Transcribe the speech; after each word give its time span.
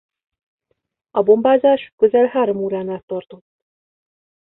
A 1.11 1.21
bombázás 1.21 1.93
közel 1.97 2.25
három 2.25 2.57
órán 2.57 2.89
át 2.89 3.05
tartott. 3.05 3.45